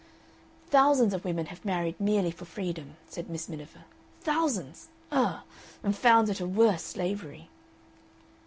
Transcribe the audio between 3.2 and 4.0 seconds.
Miss Miniver.